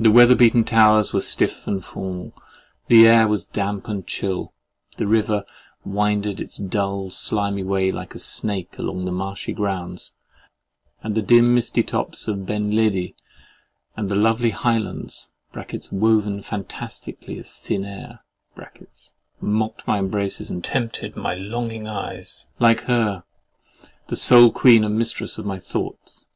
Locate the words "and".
1.68-1.84, 3.86-4.04, 11.04-11.14, 13.94-14.08, 20.50-20.64, 24.82-24.98